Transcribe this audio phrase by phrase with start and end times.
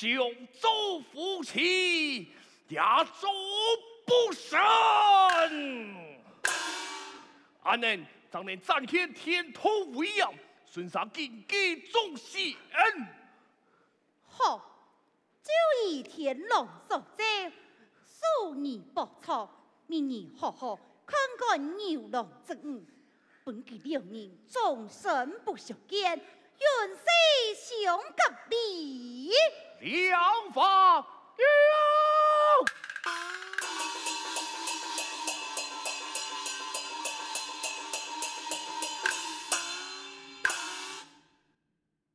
[0.00, 0.18] 相
[0.58, 2.32] 做夫妻
[2.68, 2.80] 也
[3.20, 3.30] 做
[4.06, 4.58] 不成。
[7.62, 10.26] 阿能，咱能展现天土威严，
[10.64, 13.06] 顺上经济中西恩。
[14.26, 14.58] 好，
[15.42, 15.52] 就
[15.86, 17.52] 以天龙所造，
[18.06, 19.50] 数你不错，
[19.86, 22.82] 明日好好看看牛郎织女，
[23.44, 26.18] 本地两人终身不相见，
[26.60, 27.02] 愿死
[27.56, 28.10] 相隔
[28.50, 29.32] 离。
[29.80, 30.98] 两法
[31.36, 31.44] 有。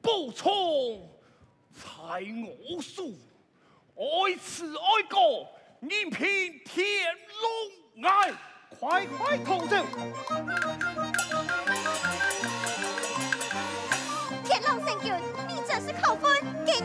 [0.00, 1.10] 不从
[1.74, 3.18] 才我书，
[3.96, 5.48] 爱此爱过，
[5.80, 8.32] 任凭天龙爱，
[8.78, 9.76] 快快同走。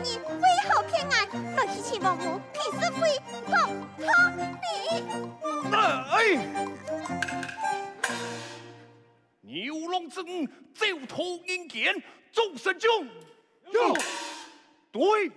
[0.01, 1.25] 你为何偏爱？
[1.55, 3.19] 来提起王母，替是非，
[3.51, 3.53] 报
[3.99, 5.03] 他你。
[5.73, 6.15] 哎，
[9.41, 9.51] 牛
[9.91, 11.93] 郎织女走投人间。
[12.31, 12.89] 众神将，
[13.71, 13.93] 有
[14.91, 15.31] 对，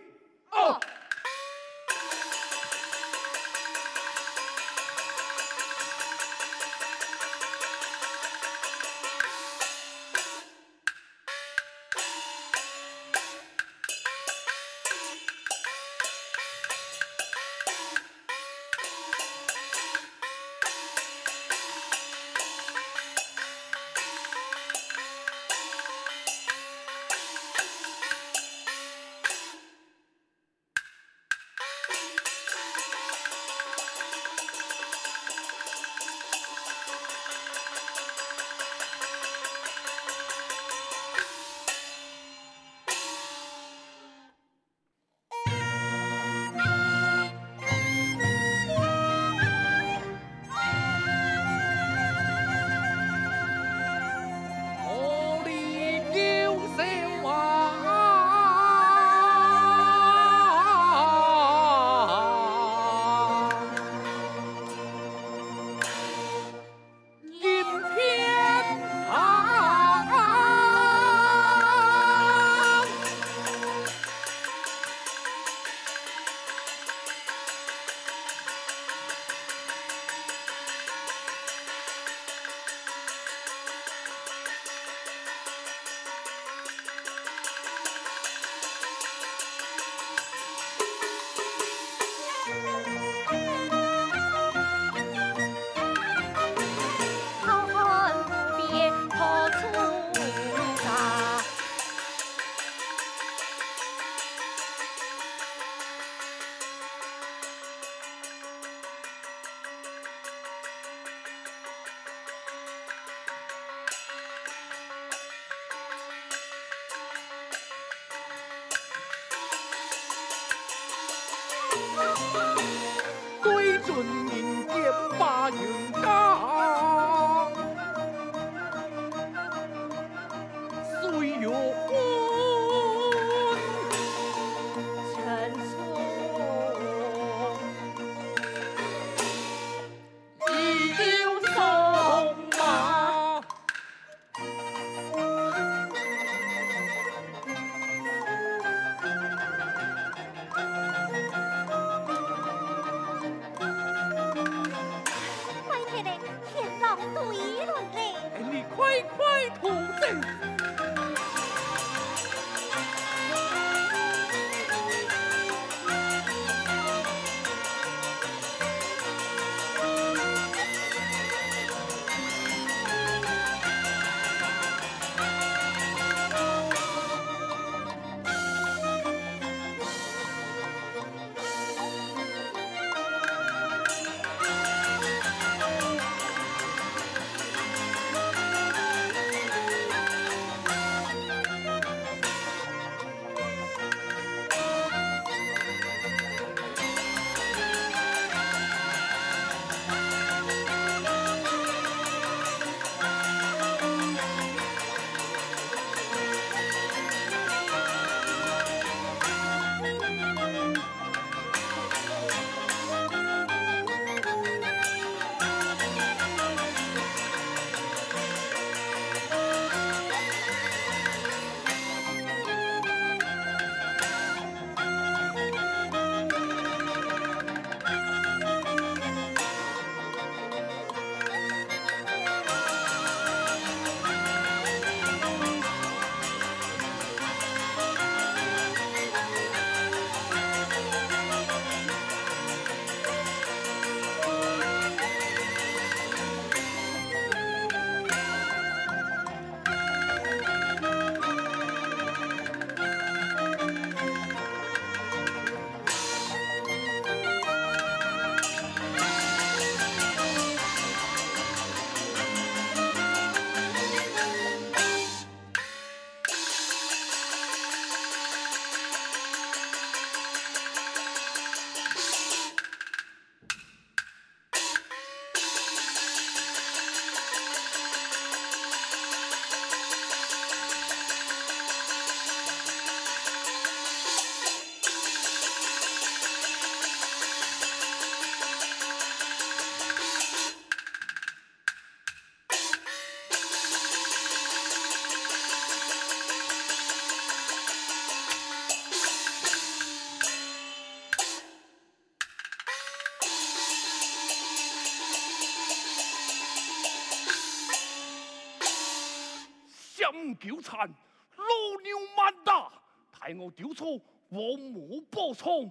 [310.36, 310.88] 纠缠，
[311.36, 312.72] 老牛满打，
[313.18, 315.70] 待我丢出王母宝仓，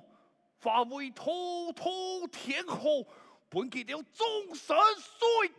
[0.61, 1.31] 化为滔
[1.75, 1.89] 滔
[2.31, 3.05] 天河，
[3.49, 5.51] 本给了众神水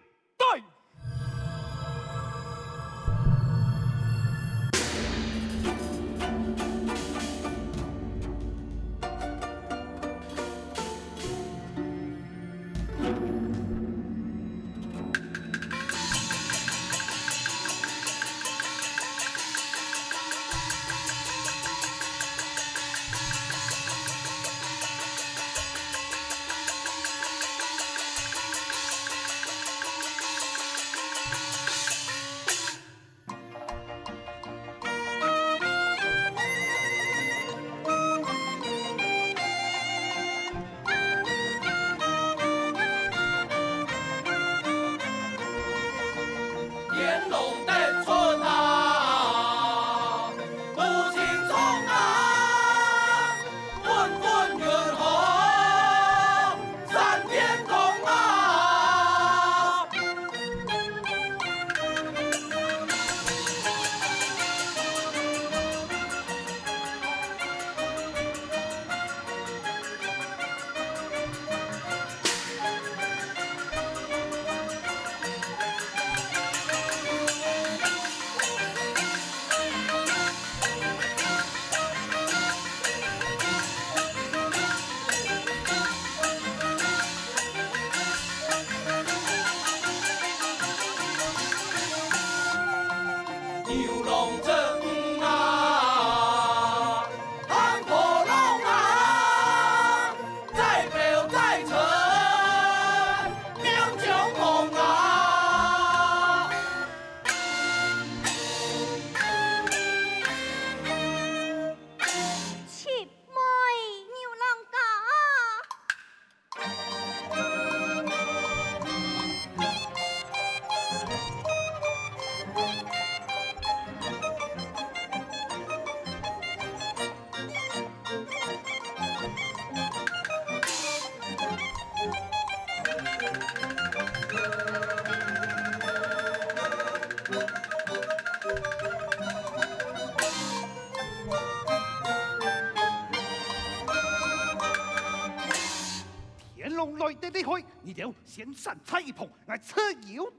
[147.96, 149.74] 你就先上菜一捧，来吃
[150.12, 150.30] 油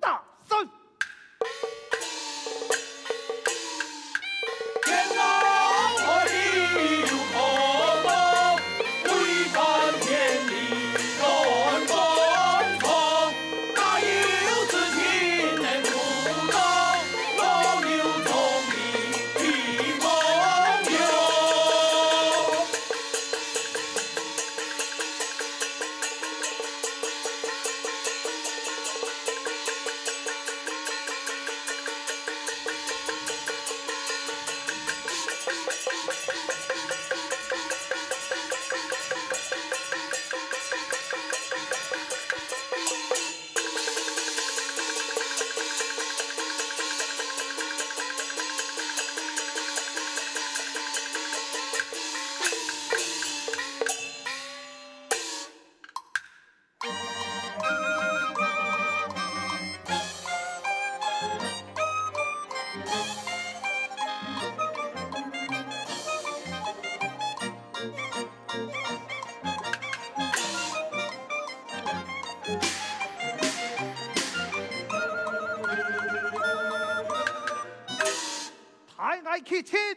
[79.58, 79.97] it is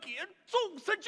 [0.00, 1.00] Chuyển xung sinh.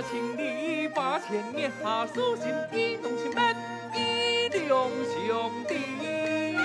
[0.00, 3.54] 请你把千年下属心意弄清白，
[3.94, 6.56] 一两兄弟。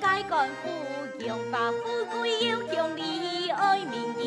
[0.00, 0.70] 该干府
[1.18, 4.17] 荣华富贵要强你爱民。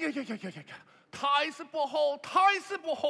[0.00, 0.86] 呀呀呀呀呀呀！
[1.10, 3.08] 太师不好，太师不好！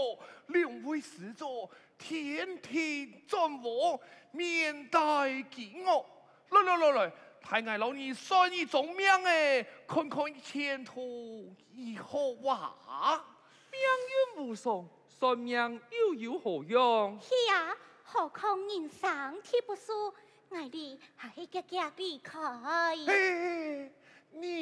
[0.49, 4.01] 两位施主，天庭尊王，
[4.33, 4.99] 面带
[5.51, 6.05] 惊愕。
[6.51, 12.75] 来来来来，太爱老儿算你忠命哎，看看前途如何哇？
[13.71, 13.81] 命
[14.41, 17.19] 运无常，算命又有何用？
[17.21, 20.13] 是啊，何况人生天不熟，
[20.51, 22.41] 爱你还是家家避开。
[23.07, 23.93] 嘿，
[24.33, 24.60] 你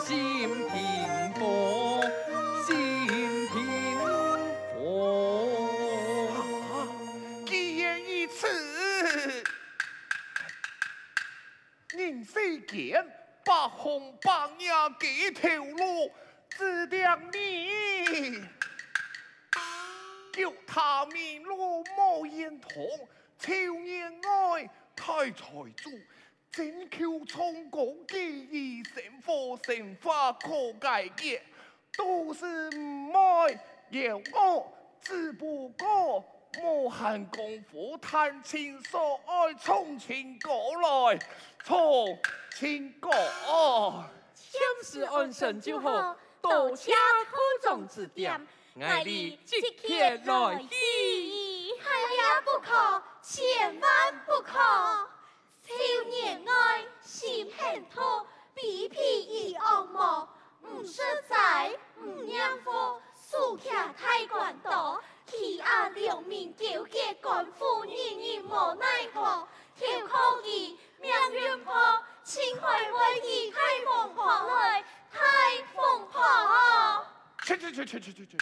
[0.00, 2.02] 心平和，
[2.66, 2.68] 心
[3.48, 4.76] 平和。
[6.32, 6.34] 啊，
[7.46, 8.46] 既言于此，
[11.90, 13.06] 人世间
[13.44, 16.12] 百红百亚几条路，
[16.50, 18.40] 只让你
[20.32, 25.42] 脚踏明路无言痛，求人爱太财
[25.76, 25.90] 主，
[26.50, 31.40] 真求从国记忆生活生活可改革，
[31.96, 33.52] 都是唔爱
[33.90, 36.24] 要我，只不过
[36.60, 41.18] 无限功夫谈情说爱，从情过来，
[41.64, 42.18] 从
[42.56, 43.12] 情过。
[44.34, 48.32] 相思安神就好，多谢土中指点，
[48.80, 51.72] 爱你即刻来意。
[51.78, 54.58] 哎呀，不可，千万不可！
[55.68, 55.74] 少
[56.08, 60.26] 年爱，心很痛，比皮已恶魔，
[60.62, 71.74] 唔实在，唔让夫，苏家太官多，欺压流民纠结官府，人人无奈何，调口义命运破，
[72.24, 77.04] 情怀为义太疯狂来，太疯狂。
[77.44, 78.38] 去去去去去去去！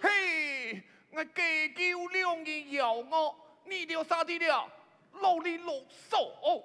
[0.00, 4.66] 嘿，我计较两人邀我，你了啥的了？
[5.12, 5.72] 老李老
[6.10, 6.64] 手，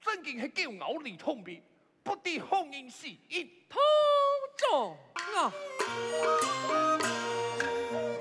[0.00, 1.62] 真经系骄傲里通鼻，
[2.02, 3.48] 不敌红颜喜应。
[3.68, 3.78] 土
[4.56, 5.52] 中啊，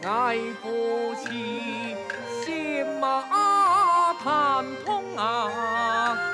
[0.03, 1.95] 爱夫妻
[2.43, 6.32] 心马谈通啊，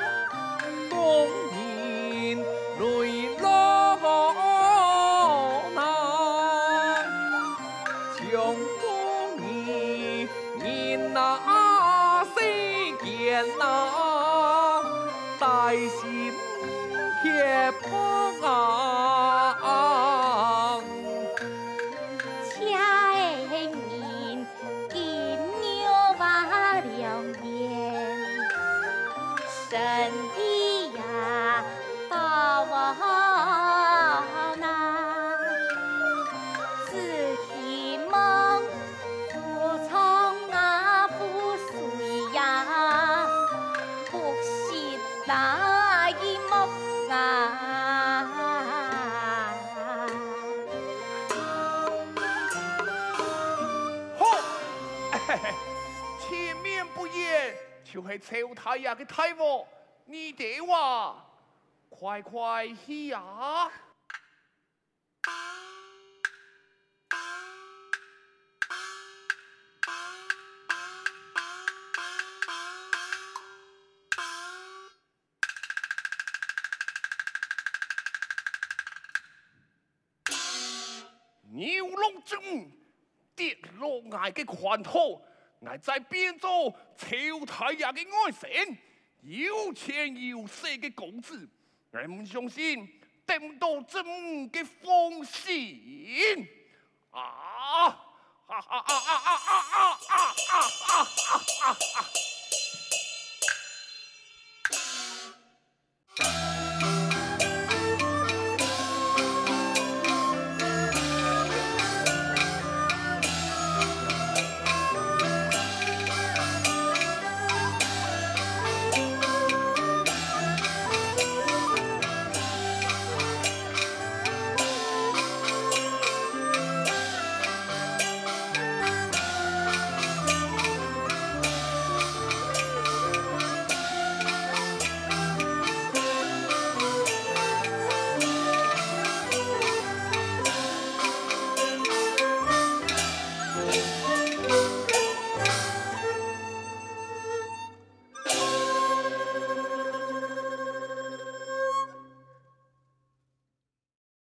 [17.72, 18.09] kept
[58.62, 59.66] 太阳的太婆，
[60.04, 61.26] 你的话，
[61.88, 63.72] 快快去呀、啊！
[81.44, 82.70] 牛郎中，
[83.38, 85.22] 跌落崖的宽厚，
[85.60, 86.76] 我在边走。
[87.00, 88.78] 秋太阳嘅爱神，
[89.22, 91.48] 有钱有势嘅公子，
[91.92, 92.88] 人们相信
[93.26, 96.48] 得唔到织女嘅芳心
[97.12, 97.22] 啊！
[97.22, 97.96] 啊
[98.48, 99.60] 啊啊啊啊啊
[100.08, 100.58] 啊啊
[100.88, 101.08] 啊
[101.62, 102.06] 啊啊！